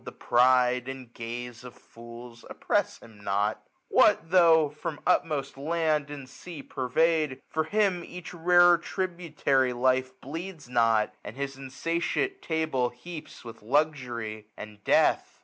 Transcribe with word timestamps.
The 0.03 0.11
pride 0.11 0.87
and 0.89 1.13
gaze 1.13 1.63
of 1.63 1.75
fools! 1.75 2.43
oppress 2.49 2.97
him 3.03 3.23
not? 3.23 3.61
What 3.87 4.31
tho% 4.31 4.75
from 4.75 4.99
utmost 5.05 5.59
land 5.59 6.09
and 6.09 6.27
sea 6.27 6.63
purveyed. 6.63 7.39
For 7.51 7.65
him 7.65 8.03
each 8.03 8.33
rarer 8.33 8.79
tributary 8.79 9.73
life 9.73 10.07
1 10.21 10.21
245 10.21 10.21
Bleeds 10.31 10.69
not, 10.69 11.13
and 11.23 11.35
his 11.37 11.55
insatiate 11.55 12.41
table 12.41 12.89
heaps 12.89 13.43
With 13.45 13.61
luxury, 13.61 14.47
and 14.57 14.83
death 14.83 15.39